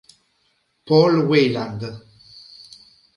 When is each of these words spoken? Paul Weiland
Paul 0.83 1.29
Weiland 1.29 1.81